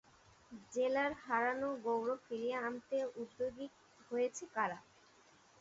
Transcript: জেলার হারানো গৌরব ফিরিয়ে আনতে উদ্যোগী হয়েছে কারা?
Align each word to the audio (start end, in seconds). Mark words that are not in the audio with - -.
জেলার 0.71 1.11
হারানো 1.23 1.69
গৌরব 1.85 2.19
ফিরিয়ে 2.27 2.55
আনতে 2.65 2.97
উদ্যোগী 3.21 3.67
হয়েছে 4.11 4.43
কারা? 4.55 4.79